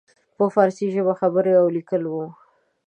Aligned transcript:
په 0.37 0.45
فارسي 0.53 0.87
ژبه 0.95 1.13
خبرې 1.21 1.53
او 1.61 1.65
لیکل 1.75 2.03
وو. 2.07 2.25